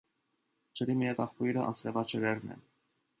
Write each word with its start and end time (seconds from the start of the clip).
Ջրի 0.79 0.95
միակ 1.01 1.21
աղբյուրը 1.25 1.61
անձրևաջրերն 1.65 2.55
են։ 2.57 2.65